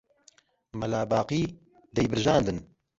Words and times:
مەلا 0.79 1.01
باقی 1.11 1.43
دەیبرژاندن 1.95 2.57